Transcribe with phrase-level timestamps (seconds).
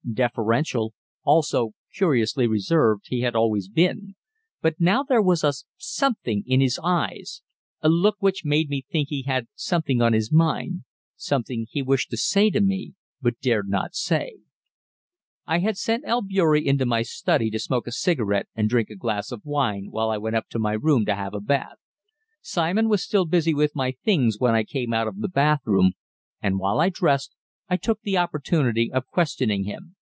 [0.13, 4.15] Deferential, also curiously reserved, he had always been,
[4.61, 7.41] but now there was a "something" in his eyes,
[7.81, 10.83] a look which made me think he had something on his mind
[11.15, 14.39] something he wished to say to me but dared not say.
[15.45, 19.31] I had sent Albeury into my study to smoke a cigar and drink a glass
[19.31, 21.77] of wine while I went up to my room to have a bath.
[22.41, 25.93] Simon was still busy with my things when I came out of the bathroom,
[26.41, 27.33] and, while I dressed,
[27.69, 29.95] I took the opportunity of questioning him.